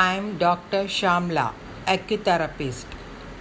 [0.00, 1.44] I'm doctor Shamla
[1.86, 2.92] acutherapist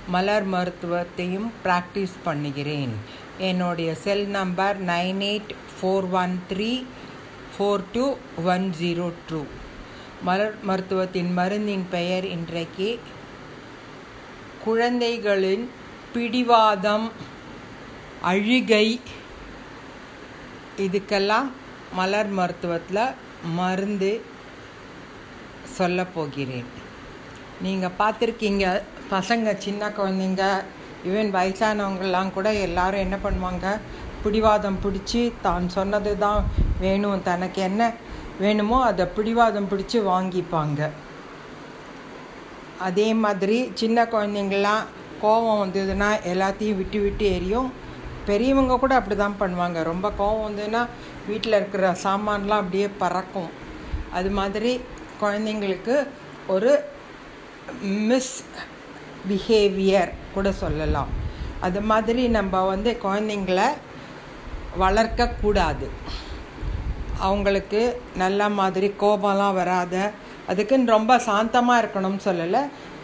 [0.07, 2.93] மலர் மருத்துவத்தையும் practice பண்ணுகிறேன்.
[3.39, 6.71] என்னுடைய cell number nine eight four one three
[7.53, 8.05] four two
[8.45, 9.39] one zero two
[10.23, 12.89] மலர் மருத்துவத்தின் மருந்தின் பெயர் இன்றைக்கு
[14.65, 15.65] குழந்தைகளின்
[16.13, 17.07] பிடிவாதம்
[18.23, 18.87] அழுகை
[20.79, 21.49] இதுக்கெல்லாம்
[21.95, 23.05] மலர் மருத்துவத்தில்
[23.55, 24.11] மருந்து
[25.79, 26.69] சொல்ல போகிறேன்
[27.65, 28.65] நீங்கள் பார்த்துருக்கீங்க
[29.15, 30.45] பசங்க சின்ன குழந்தைங்க
[31.09, 33.67] ஈவன் வயசானவங்கெல்லாம் கூட எல்லாரும் என்ன பண்ணுவாங்க
[34.23, 36.41] பிடிவாதம் பிடிச்சி தான் சொன்னது தான்
[36.83, 37.83] வேணும் தனக்கு என்ன
[38.43, 40.81] வேணுமோ அதை பிடிவாதம் பிடிச்சி வாங்கிப்பாங்க.
[42.87, 44.83] அதே மாதிரி சின்ன குழந்தைங்கள்லாம்
[45.23, 47.69] கோபம் வந்ததுன்னா எல்லாத்தையும் விட்டு விட்டு எரியும்.
[48.29, 49.79] பெரியவங்க கூட அப்படி தான் பண்ணுவாங்க.
[49.91, 50.81] ரொம்ப கோபம் வந்ததுன்னா
[51.29, 53.51] வீட்டில் இருக்கிற சாமான்லாம் அப்படியே பறக்கும்.
[54.17, 54.71] அது மாதிரி
[55.21, 55.95] குழந்தைங்களுக்கு
[56.55, 56.71] ஒரு
[58.09, 58.35] மிஸ்
[59.29, 61.09] பிஹேவியர் கூட சொல்லலாம்.
[61.65, 63.61] அது மாதிரி நம்ம வந்து குழந்தைங்கள
[64.83, 65.87] வளர்க்கக்கூடாது.
[67.27, 67.81] அவங்களுக்கு
[68.21, 69.95] நல்ல மாதிரி கோபம்லாம் வராத
[70.51, 72.61] அதுக்குன்னு ரொம்ப சாந்தமாக இருக்கணும்னு சொல்லலை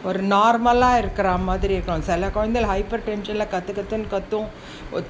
[0.08, 2.08] ஒரு நார்மலாக இருக்கிற மாதிரி இருக்கணும்.
[2.10, 4.50] சில குழந்தைகள் ஹைப்பர் டென்ஷனில் கற்று கற்றுன்னு கத்தும்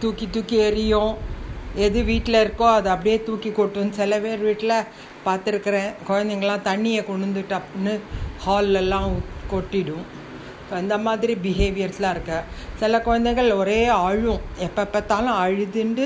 [0.03, 1.13] தூக்கி தூக்கி எரியும்
[1.85, 3.91] எது வீட்டில் இருக்கோ அதை அப்படியே தூக்கி கொட்டும்.
[3.99, 4.77] சில பேர் வீட்டில்
[5.27, 5.89] பார்த்துருக்குறேன்.
[6.09, 7.95] குழந்தைங்களாம் தண்ணியை கொண்டு டப்புன்னு
[8.45, 9.11] ஹால்லெல்லாம்
[9.53, 10.05] கொட்டிடும்.
[10.79, 12.37] அந்த மாதிரி பிஹேவியர்ஸ்லாம் இருக்க.
[12.79, 14.41] சில குழந்தைகள் ஒரே அழும்.
[14.65, 16.05] எப்போ பார்த்தாலும் அழுதுண்டு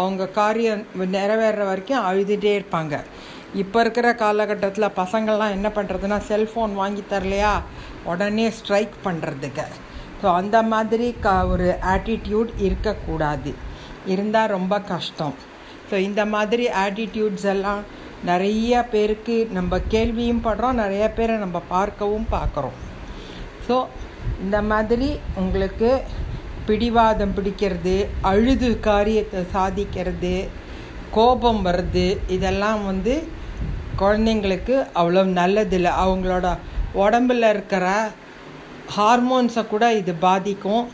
[0.00, 0.82] அவங்க காரியம்
[1.16, 2.96] நிறைவேற வரைக்கும் அழுதுகிட்டே இருப்பாங்க.
[3.62, 7.54] இப்போ இருக்கிற காலகட்டத்தில் பசங்கள்லாம் என்ன பண்ணுறதுன்னா செல்ஃபோன் வாங்கி தரலையா?
[8.10, 9.66] உடனே ஸ்ட்ரைக் பண்ணுறதுக்கு
[10.20, 13.50] ஸோ அந்த மாதிரி க ஒரு ஆட்டிடியூட் இருக்கக்கூடாது.
[14.12, 15.34] இருந்தால் ரொம்ப கஷ்டம்.
[15.90, 17.80] ஸோ இந்த மாதிரி ஆட்டிடியூட்ஸ் எல்லாம்
[18.28, 22.78] நிறைய பேருக்கு நம்ம கேள்வியும் படுறோம் நிறைய பேரை நம்ம பார்க்கவும் பார்க்குறோம்.
[23.66, 23.76] ஸோ
[24.44, 25.08] இந்த மாதிரி
[25.42, 25.90] உங்களுக்கு
[26.66, 27.94] பிடிவாதம் பிடிக்கிறது
[28.30, 30.34] அழுது காரியத்தை சாதிக்கிறது
[31.16, 32.06] கோபம் வருது
[32.36, 33.14] இதெல்லாம் வந்து
[34.02, 36.48] குழந்தைங்களுக்கு அவ்வளோ நல்லதில்லை அவங்களோட
[37.04, 37.86] உடம்பில் இருக்கிற
[38.96, 40.84] ஹார்மோன்ஸை கூட இது பாதிக்கும்.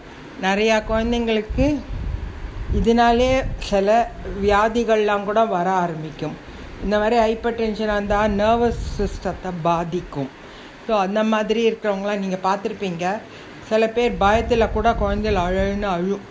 [0.46, 1.66] நிறையா குழந்தைங்களுக்கு
[2.78, 3.30] இதனாலே
[3.68, 3.88] சில
[4.42, 6.36] வியாதிகள்லாம் கூட வர ஆரம்பிக்கும்.
[6.84, 10.30] இந்த மாதிரி ஹைப்பர் டென்ஷனாக இருந்தால் நர்வஸ் சிஸ்டத்தை பாதிக்கும்.
[10.86, 13.04] ஸோ அந்த மாதிரி இருக்கிறவங்களாம் நீங்கள் பார்த்துருப்பீங்க.
[13.68, 16.24] சில பேர் பயத்தில் கூட குழந்தைகள் அழுன்னு அழும்.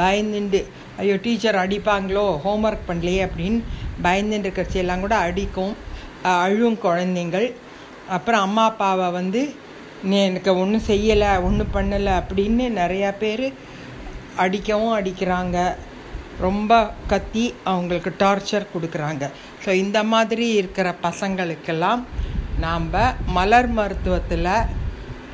[0.00, 0.60] பயந்துண்டு
[1.00, 2.24] ஐயோ டீச்சர் அடிப்பாங்களோ?
[2.44, 3.20] ஹோம்ஒர்க் பண்ணலையே?
[3.26, 3.60] அப்படின்னு
[4.06, 5.74] பயந்துட்டு இருக்கிறச்செல்லாம் கூட அடிக்கும்.
[6.44, 7.48] அழும் குழந்தைங்கள்.
[8.16, 9.42] அப்புறம் அம்மா அப்பாவை வந்து
[10.10, 13.46] நீ எனக்கு ஒன்றும் செய்யலை ஒன்றும் பண்ணலை அப்படின்னு நிறையா பேர்
[14.44, 15.58] அடிக்கவும் அடிக்கிறாங்க.
[16.40, 16.72] ரொம்ப
[17.06, 19.24] கத்தி அவங்களுக்கு டார்ச்சர் கொடுக்குறாங்க.
[19.64, 22.02] ஸோ இந்த மாதிரி இருக்கிற பசங்களுக்கெல்லாம்
[22.58, 22.86] நாம்
[23.26, 24.48] மலர் மருத்துவத்தில்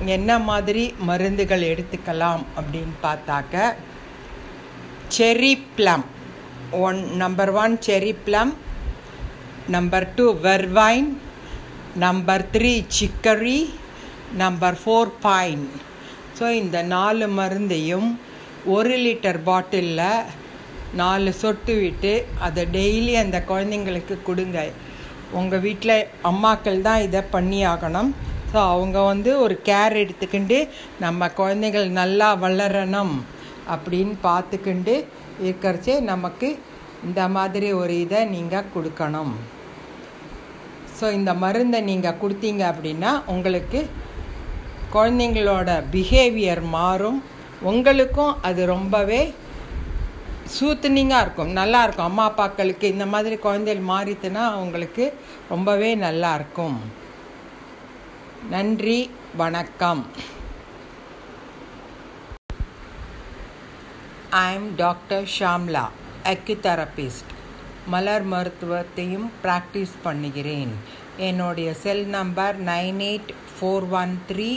[0.06, 3.74] என்ன மாதிரி மருந்துகள் எடுத்துக்கலாம் அப்படின்னு பார்த்தாக்க
[5.08, 6.04] cherry plum
[6.80, 8.52] one number one cherry plum
[9.68, 11.08] number two vervain
[11.96, 13.60] number three chicory
[14.36, 15.64] number four pine
[16.38, 18.08] so இந்த நாலு மருந்தையும்
[18.66, 20.24] ஒரு லிட்டர் பாட்டிலில்
[21.00, 22.12] நாலு சொட்டு விட்டு
[22.46, 24.58] அதை டெய்லி அந்த குழந்தைங்களுக்கு கொடுங்க.
[25.38, 28.10] உங்கள் வீட்டில் அம்மாக்கள் தான் இதை பண்ணி ஆகணும்
[28.52, 30.58] ஸோ அவங்க வந்து ஒரு கேர் எடுத்துக்கிண்டு
[31.04, 33.14] நம்ம குழந்தைகள் நல்லா வளரணும்
[33.74, 34.94] அப்படின்னு பார்த்துக்கிண்டு
[35.46, 36.48] இருக்கிறச்சே நமக்கு
[37.08, 39.32] இந்த மாதிரி ஒரு இதை நீங்கள் கொடுக்கணும்.
[40.98, 43.80] ஸோ இந்த மருந்தை நீங்கள் கொடுத்தீங்க அப்படின்னா உங்களுக்கு
[44.94, 47.18] குழந்தைங்களோட பிஹேவியர் மாறும்.
[47.70, 49.20] உங்களுக்கும் அது ரொம்பவே
[50.56, 51.50] சூத்தனிங்காக இருக்கும்.
[51.58, 55.04] நல்லாயிருக்கும் அம்மா அப்பாக்களுக்கு இந்த மாதிரி குழந்தைகள் மாறித்துனா அவங்களுக்கு
[55.52, 56.78] ரொம்பவே நல்லாயிருக்கும்
[58.54, 58.98] நன்றி.
[59.42, 60.02] வணக்கம்.
[64.48, 65.84] ஐம் டாக்டர் ஷாம்லா
[66.32, 67.32] அக்யூதெரபிஸ்ட்
[67.92, 70.72] மலர் மருத்துவத்தையும் ப்ராக்டிஸ் பண்ணுகிறேன்.
[71.28, 74.50] என்னுடைய cell number nine eight four one three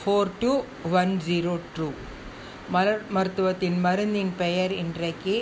[0.00, 0.52] four two
[1.00, 1.88] one zero two
[2.70, 5.34] மலர் மருத்துவத்தின் மருந்தின் பெயர் இன்றைக்கு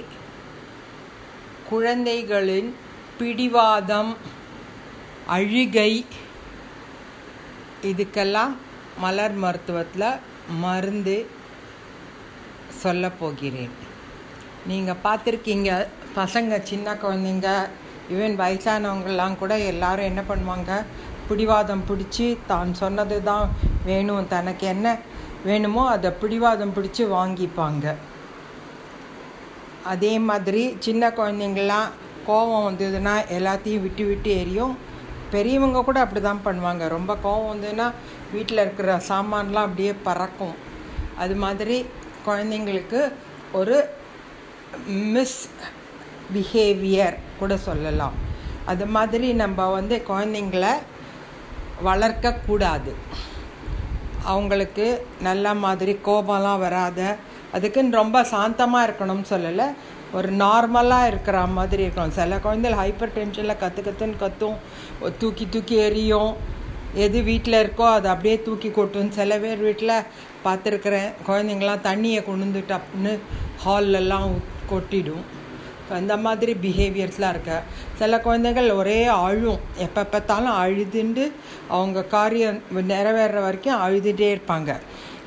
[1.69, 2.69] குழந்தைகளின்
[3.19, 4.11] பிடிவாதம்
[5.29, 5.93] அழுகை
[7.83, 8.53] இதுக்கெல்லாம்
[9.01, 10.11] மலர் மருத்துவத்தில்
[10.61, 11.17] மருந்து
[12.83, 13.73] சொல்ல போகிறேன்
[14.67, 15.71] நீங்கள் பார்த்துருக்கீங்க
[16.15, 17.49] பசங்க சின்ன குழந்தைங்க
[18.11, 20.73] ஈவன் வயசானவங்கெல்லாம் கூட எல்லாரும் என்ன பண்ணுவாங்க
[21.29, 23.47] பிடிவாதம் பிடிச்சி தான் சொன்னது தான்
[23.85, 24.89] வேணும் தனக்கு என்ன
[25.47, 27.87] வேணுமோ அதை பிடிவாதம் பிடிச்சி வாங்கிப்பாங்க.
[29.93, 31.89] அதே மாதிரி சின்ன குழந்தைங்கள்லாம்
[32.29, 34.75] கோபம் வந்ததுன்னா எல்லாத்தையும் விட்டு விட்டு எரியும்.
[35.35, 36.85] பெரியவங்க கூட அப்படி தான் பண்ணுவாங்க.
[36.97, 37.87] ரொம்ப கோவம் வந்ததுன்னா
[38.35, 40.57] வீட்டில் இருக்கிற சாமான்லாம் அப்படியே பறக்கும்.
[41.23, 41.77] அது மாதிரி
[42.29, 43.01] குழந்தைங்களுக்கு
[43.61, 43.77] ஒரு
[45.15, 45.41] மிஸ்
[46.35, 48.17] பிஹேவியர் கூட சொல்லலாம்.
[48.73, 50.67] அது மாதிரி நம்ம வந்து குழந்தைங்கள
[51.89, 52.93] வளர்க்கக்கூடாது.
[54.33, 54.87] அவங்களுக்கு
[55.27, 57.01] நல்ல மாதிரி கோபம்லாம் வராத
[57.57, 59.67] அதுக்குன்னு ரொம்ப சாந்தமாக இருக்கணும்னு சொல்லலை.
[60.17, 62.17] ஒரு நார்மலாக இருக்கிற மாதிரி இருக்கணும்.
[62.19, 64.59] சில குழந்தைகள் ஹைப்பர் டென்ஷனில் கற்று கற்றுன்னு கத்தும்.
[65.19, 66.33] தூக்கி தூக்கி எரியும்
[67.05, 69.11] எது வீட்டில் இருக்கோ அதை அப்படியே தூக்கி கொட்டும்.
[69.19, 69.97] சில பேர் வீட்டில்
[70.45, 73.13] பார்த்துருக்குறேன் குழந்தைங்களாம் தண்ணியை கொண்டு வந்து டப்புன்னு
[73.65, 74.29] ஹால்லெல்லாம்
[74.73, 75.25] கொட்டிடும்.
[75.91, 77.63] அந்த மாதிரி பிஹேவியர்ஸ்லாம் இருக்க.
[77.99, 79.61] சில குழந்தைகள் ஒரே அழும்.
[79.87, 81.25] எப்போ பார்த்தாலும் அழுதுண்டு
[81.69, 82.61] அவங்க காரியம்
[82.93, 84.73] நிறைவேற வரைக்கும் அழுதுகிட்டே இருப்பாங்க.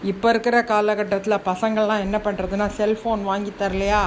[0.03, 4.01] இப்போ இருக்கிற காலகட்டத்தில் பசங்கள்லாம் என்ன பண்ணுறதுன்னா செல்ஃபோன் வாங்கி தரலையா?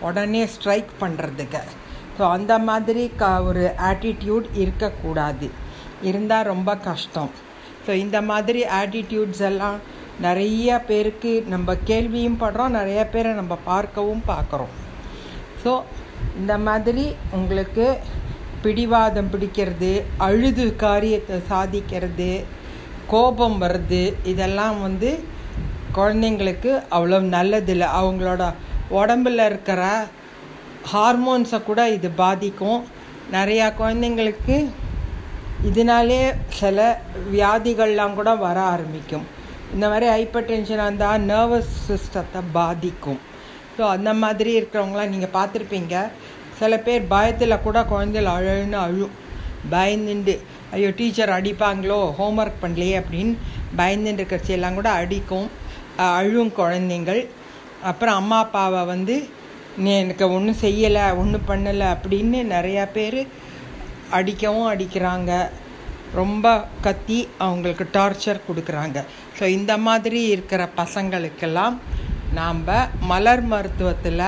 [0.00, 1.62] உடனே ஸ்ட்ரைக் பண்ணுறதுக்கு
[2.18, 5.46] ஸோ அந்த மாதிரி க ஒரு ஆட்டிடியூட் இருக்கக்கூடாது.
[6.02, 7.30] இருந்தால் ரொம்ப கஷ்டம்.
[7.86, 9.78] ஸோ இந்த மாதிரி ஆட்டிடியூட்ஸ் எல்லாம்
[10.20, 14.74] நிறைய பேருக்கு நம்ம கேள்வியும் படுறோம் நிறைய பேரை நம்ம பார்க்கவும் பார்க்குறோம்
[15.64, 15.72] ஸோ
[16.40, 17.04] இந்த மாதிரி
[17.38, 17.86] உங்களுக்கு
[18.64, 19.90] பிடிவாதம் பிடிக்கிறது
[20.26, 22.30] அழுது காரியத்தை சாதிக்கிறது
[23.12, 24.02] கோபம் வருது
[24.32, 25.10] இதெல்லாம் வந்து
[25.98, 27.88] குழந்தைங்களுக்கு அவ்வளோ நல்லதில்லை.
[27.98, 28.44] அவங்களோட
[29.00, 29.82] உடம்பில் இருக்கிற
[30.92, 32.80] ஹார்மோன்ஸை கூட இது பாதிக்கும்.
[33.36, 34.56] நிறையா குழந்தைங்களுக்கு
[35.68, 36.22] இதனாலே
[36.60, 36.78] சில
[37.34, 39.28] வியாதிகள்லாம் கூட வர ஆரம்பிக்கும்.
[39.74, 43.20] இந்த மாதிரி ஹைப்பர் டென்ஷனாக இருந்தால் நர்வஸ் சிஸ்டத்தை பாதிக்கும்.
[43.76, 45.94] ஸோ அந்த மாதிரி இருக்கிறவங்களாம் நீங்கள் பார்த்துருப்பீங்க.
[46.60, 49.14] சில பேர் பயத்தில் கூட குழந்தைகள் அழுன்னு அழும்.
[49.74, 50.34] பயந்துண்டு
[50.76, 51.98] ஐயோ டீச்சர் அடிப்பாங்களோ?
[52.18, 52.94] ஹோம்ஒர்க் பண்ணலையே?
[53.00, 53.34] அப்படின்னு
[53.80, 55.48] பயந்துட்டு இருக்கிறச்செல்லாம் கூட அடிக்கும்.
[56.20, 57.22] அழும் குழந்தைங்கள்.
[57.90, 59.16] அப்புறம் அம்மா அப்பாவை வந்து
[59.82, 63.20] நீ எனக்கு ஒன்றும் செய்யலை ஒன்றும் பண்ணலை அப்படின்னு நிறையா பேர்
[64.18, 65.32] அடிக்கவும் அடிக்கிறாங்க.
[66.20, 66.46] ரொம்ப
[66.86, 68.98] கத்தி அவங்களுக்கு டார்ச்சர் கொடுக்குறாங்க.
[69.38, 71.76] ஸோ இந்த மாதிரி இருக்கிற பசங்களுக்கெல்லாம்
[72.34, 72.60] நாம்
[73.02, 74.22] மலர் மருத்துவத்தில்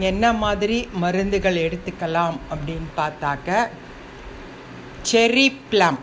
[0.00, 3.48] என்ன மாதிரி மருந்துகள் எடுத்துக்கலாம் அப்படின்னு பார்த்தாக்க
[5.02, 5.98] cherry plum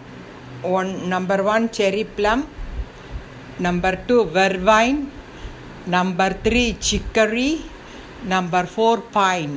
[0.71, 2.43] one number one cherry plum
[3.59, 5.01] number two vervain
[5.87, 7.51] number three chicory
[8.27, 9.55] number four pine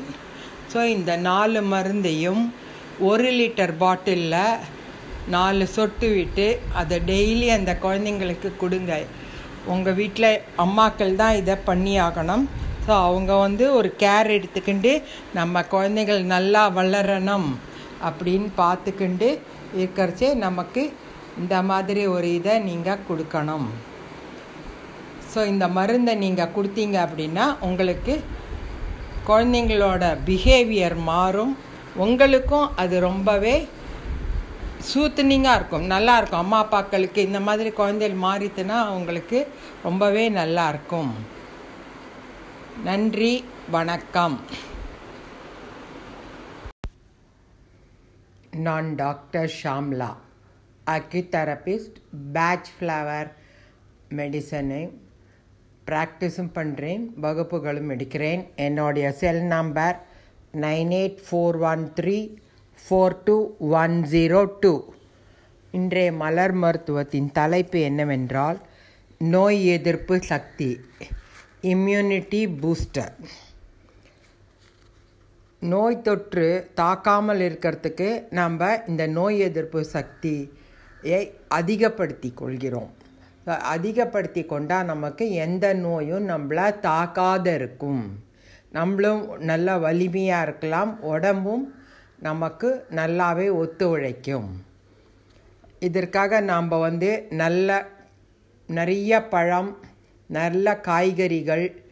[0.72, 2.42] so இந்த நாலு மருந்தையும்
[3.00, 4.60] ஒரு லிட்டர் பாட்டிலில்
[5.28, 8.92] நாலு சொட்டு விட்டு அதை டெய்லி அந்த குழந்தைங்களுக்கு கொடுங்க.
[9.66, 10.32] உங்கள் வீட்டில்
[10.64, 12.44] அம்மாக்கள் தான் இதை பண்ணி ஆகணும்
[12.86, 14.92] ஸோ அவங்க வந்து ஒரு கேர் எடுத்துக்கிண்டு
[15.38, 17.48] நம்ம குழந்தைகள் நல்லா வளரணும்
[18.08, 19.28] அப்படின்னு பார்த்துக்கிண்டு
[19.78, 20.82] இருக்கிறச்சே நமக்கு
[21.40, 23.66] இந்த மாதிரி ஒரு இதை நீங்கள் கொடுக்கணும்.
[25.32, 28.14] ஸோ இந்த மருந்தை நீங்கள் கொடுத்தீங்க அப்படின்னா உங்களுக்கு
[29.28, 31.52] குழந்தைங்களோட பிஹேவியர் மாறும்.
[32.04, 33.54] உங்களுக்கும் அது ரொம்பவே
[34.88, 39.38] சூத்தனிங்காக இருக்கும் நல்லாயிருக்கும் அம்மா அப்பாக்களுக்கு இந்த மாதிரி குழந்தைகள் மாறித்துனா அவங்களுக்கு
[39.86, 41.10] ரொம்பவே நல்லாயிருக்கும்
[42.88, 43.32] நன்றி
[43.76, 44.36] வணக்கம்.
[48.66, 50.10] நான் doctor Shamla
[50.96, 51.98] acutherapist
[52.36, 53.30] Bach flower
[54.18, 54.82] மெடிசனை
[55.90, 58.42] ப்ராக்டிஸும் பண்ணுறேன் வகுப்புகளும் எடுக்கிறேன்.
[58.66, 59.96] என்னுடைய cell number
[60.66, 62.18] nine eight four one three
[62.84, 63.36] four two
[63.82, 64.72] one zero two
[65.70, 68.58] இன்றைய மலர் மருத்துவத்தின் தலைப்பு என்னவென்றால்
[69.34, 70.70] நோய் எதிர்ப்பு சக்தி
[71.74, 73.14] இம்யூனிட்டி பூஸ்டர்
[75.62, 76.46] நோய் தொற்று
[76.80, 82.90] தாக்காமல் இருக்கிறதுக்கு நம்ம இந்த நோய் எதிர்ப்பு சக்தியை அதிகப்படுத்தி கொள்கிறோம்.
[83.74, 88.02] அதிகப்படுத்தி கொண்டால் நமக்கு எந்த நோயும் நம்மளை தாக்காத இருக்கும்.
[88.78, 91.64] நம்மளும் நல்லா வலிமையாக இருக்கலாம் உடம்பும்
[92.20, 94.48] நமக்கு நல்லாவே ஒத்துழைக்கும்.
[95.80, 97.86] இதற்காக நாம் வந்து நல்ல
[98.66, 99.78] நிறைய பழம்
[100.26, 101.82] நல்ல காய்கறிகள்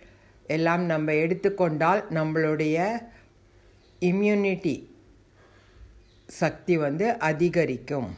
[0.46, 2.76] எல்லாம் நம்ம எடுத்துக்கொண்டால் நம்மளுடைய
[4.00, 4.76] இம்யூனிட்டி
[6.26, 8.08] சக்தி வந்து அதிகரிக்கும்.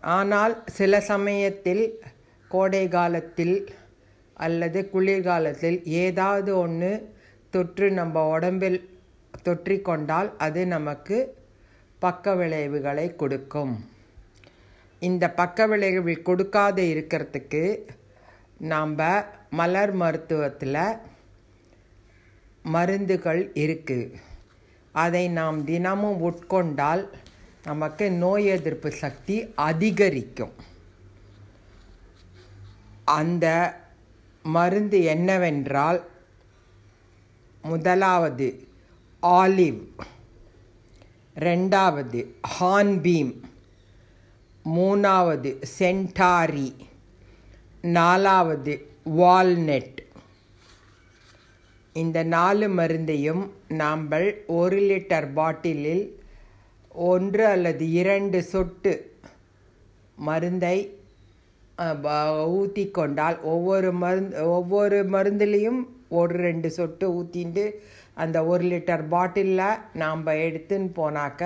[0.00, 2.02] ஆனால் சில சமயத்தில்
[2.48, 3.56] கோடை காலத்தில்
[4.34, 6.92] அல்லது குளிர்காலத்தில் ஏதாவது ஒன்று
[7.50, 8.93] தொற்று நம்ம உடம்பில்
[9.42, 11.36] தொற்றிக்கொண்டால் அது நமக்கு
[11.98, 13.86] பக்க விளைவுகளை கொடுக்கும்.
[14.98, 17.62] இந்த பக்க விளைவுகள் கொடுக்காத இருக்கிறதுக்கு
[18.58, 18.94] நாம்
[19.50, 20.98] மலர் மருத்துவத்தில்
[22.62, 24.20] மருந்துகள் இருக்குது
[24.92, 27.08] அதை நாம் தினமும் உட்கொண்டால்
[27.64, 30.54] நமக்கு நோய் எதிர்ப்பு சக்தி அதிகரிக்கும்.
[33.04, 33.46] அந்த
[34.42, 36.00] மருந்து என்னவென்றால்
[37.62, 38.48] முதலாவது
[39.26, 39.82] ஆலிவ்
[41.34, 42.20] ரெண்டாவது
[42.60, 43.32] ஹான்பீம்.
[44.64, 46.74] மூணாவது சென்டாரி.
[47.82, 50.00] நாலாவது வால்நட்.
[51.92, 54.04] இந்த நாலு மருந்தையும் நாம்
[54.46, 56.04] ஒரு லிட்டர் பாட்டிலில்
[56.88, 58.92] ஒன்று அல்லது இரண்டு சொட்டு
[60.16, 60.76] மருந்தை
[62.46, 67.64] ஊற்றி கொண்டால் ஒவ்வொரு மருந்து ஒவ்வொரு மருந்துலேயும் ஒரு ரெண்டு சொட்டு ஊற்றிட்டு
[68.22, 71.42] அந்த ஒரு லிட்டர் பாட்டிலில் நாம் எடுத்துன்னு போனாக்க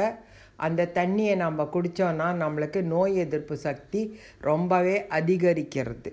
[0.67, 4.01] அந்த தண்ணியை நம்ம குடித்தோன்னா நம்மளுக்கு நோய் எதிர்ப்பு சக்தி
[4.41, 6.11] ரொம்பவே அதிகரிக்கிறது.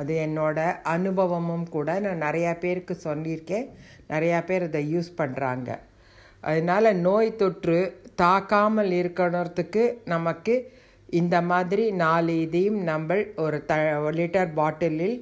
[0.00, 0.58] அது என்னோட
[0.94, 3.66] அனுபவமும் கூட நான் நிறையா பேருக்கு சொல்லியிருக்கேன்.
[4.12, 5.70] நிறையா பேர் இதை யூஸ் பண்ணுறாங்க
[6.40, 7.78] அதனால் நோய் தொற்று
[8.22, 9.82] தாக்காமல் இருக்கணுறதுக்கு
[10.14, 10.54] நமக்கு
[11.20, 13.74] இந்த மாதிரி நாலு இதையும் நம்ம ஒரு த
[14.18, 15.16] லிட்டர் பாட்டிலில்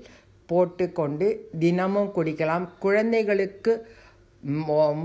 [0.49, 1.27] போட்டு கொண்டு
[1.59, 2.67] தினமும் குடிக்கலாம்.
[2.85, 3.73] குழந்தைகளுக்கு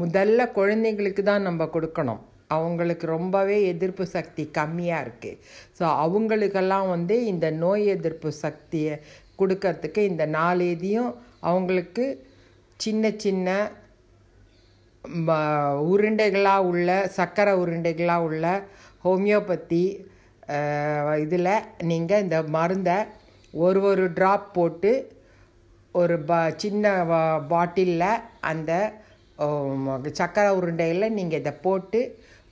[0.02, 2.22] முதல்ல குழந்தைங்களுக்கு தான் நம்ம கொடுக்கணும்.
[2.50, 5.40] அவங்களுக்கு ரொம்பவே எதிர்ப்பு சக்தி கம்மியாக இருக்குது
[5.78, 8.96] ஸோ அவங்களுக்கெல்லாம் வந்து இந்த நோய் எதிர்ப்பு சக்தியை
[9.40, 11.12] கொடுக்கறதுக்கு இந்த நாலு இதையும்
[11.42, 12.06] அவங்களுக்கு
[12.80, 13.48] சின்ன சின்ன
[15.92, 18.46] உருண்டைகளாக உள்ள சர்க்கரை உருண்டைகளாக உள்ள
[19.06, 19.86] ஹோமியோபதி
[21.24, 22.98] இதில் நீங்கள் இந்த மருந்தை
[23.54, 24.92] ஒரு ஒரு ட்ராப் போட்டு
[25.96, 26.92] ஒரு ப சின்ன
[27.50, 28.72] பாட்டிலில் அந்த
[30.20, 32.02] சர்க்கரை உருண்டையில் நீங்கள் இதை போட்டு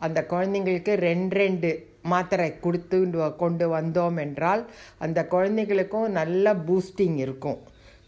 [0.06, 1.70] அந்த குழந்தைங்களுக்கு ரெண்டு ரெண்டு
[2.12, 2.98] மாத்திரை கொடுத்து
[3.44, 4.62] கொண்டு வந்தோம் என்றால்
[5.06, 7.60] அந்த குழந்தைகளுக்கும் நல்ல பூஸ்டிங் இருக்கும்.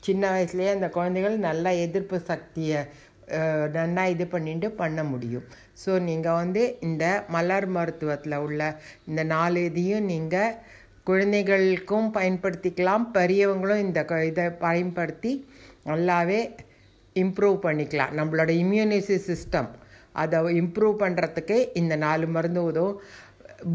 [0.07, 2.79] சின்ன வயசுலேயே அந்த குழந்தைகள் நல்ல எதிர்ப்பு சக்தியை
[3.77, 5.45] நல்லா இது பண்ணிட்டு பண்ண முடியும்.
[5.81, 8.61] ஸோ நீங்கள் வந்து இந்த மலர் மருத்துவத்தில் உள்ள
[9.09, 10.55] இந்த நாலு இதையும் நீங்கள்
[11.09, 15.31] குழந்தைகளுக்கும் பயன்படுத்திக்கலாம் பெரியவங்களும் இந்த இதை பயன்படுத்தி
[15.89, 16.41] நல்லாவே
[17.15, 18.13] இம்ப்ரூவ் பண்ணிக்கலாம்.
[18.20, 19.70] நம்மளோட இம்யூனிசி சிஸ்டம்
[20.12, 23.01] அதை இம்ப்ரூவ் பண்ணுறதுக்கு இந்த நாலு மருந்து உதவும்.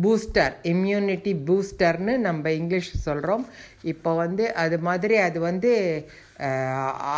[0.02, 3.44] பூஸ்டர் இம்யூனிட்டி பூஸ்டர்னு நம்ம இங்கிலீஷ் சொல்கிறோம்
[3.92, 5.72] இப்போ வந்து அது மாதிரி அது வந்து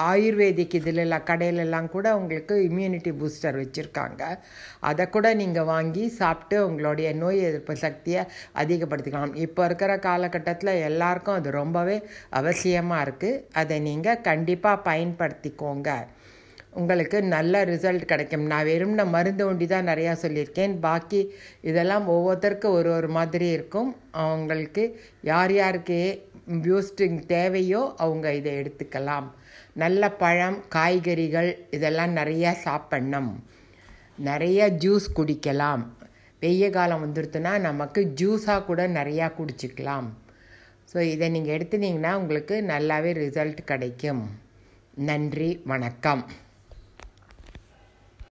[0.09, 4.23] ஆயுர்வேதிக் இதிலெல்லாம் கடையிலெல்லாம் கூட உங்களுக்கு இம்யூனிட்டி பூஸ்டர் வச்சுருக்காங்க.
[4.91, 8.23] அதை கூட நீங்கள் வாங்கி சாப்பிட்டு உங்களுடைய நோய் எதிர்ப்பு சக்தியை
[8.63, 9.35] அதிகப்படுத்திக்கலாம்.
[9.47, 11.97] இப்போ இருக்கிற காலகட்டத்தில் எல்லாருக்கும் அது ரொம்பவே
[12.41, 15.91] அவசியமாக இருக்குது அதை நீங்கள் கண்டிப்பாக பயன்படுத்திக்கோங்க.
[16.73, 18.45] உங்களுக்கு நல்ல ரிசல்ட் கிடைக்கும்.
[18.51, 20.75] நான் வெறும்ன மருந்து ஒண்டி தான் நிறையா சொல்லியிருக்கேன்.
[20.87, 21.21] பாக்கி
[21.71, 23.91] இதெல்லாம் ஒவ்வொருத்தருக்கும் ஒரு ஒரு மாதிரி இருக்கும்.
[24.25, 24.85] அவங்களுக்கு
[25.23, 25.99] யார் யாருக்கு
[26.65, 29.27] பூஸ்டிங் தேவையோ அவங்க இதை எடுத்துக்கலாம்.
[29.83, 33.31] நல்ல பழம் காய்கறிகள் இதெல்லாம் நிறையா சாப்பிட்ணும்.
[34.29, 35.85] நிறைய ஜூஸ் குடிக்கலாம்.
[36.43, 40.09] வெய்ய காலம் வந்துடுத்துன்னா நமக்கு ஜூஸாக கூட நிறையா குடிச்சிக்கலாம்.
[40.93, 44.23] ஸோ இதை நீங்கள் எடுத்துனீங்கன்னா உங்களுக்கு நல்லாவே ரிசல்ட் கிடைக்கும்.
[45.11, 46.23] நன்றி வணக்கம்.